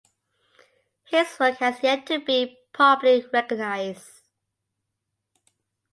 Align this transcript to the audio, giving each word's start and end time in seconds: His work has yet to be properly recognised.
His 1.11 1.27
work 1.39 1.57
has 1.57 1.83
yet 1.83 2.07
to 2.07 2.19
be 2.19 2.57
properly 2.73 3.23
recognised. 3.31 4.23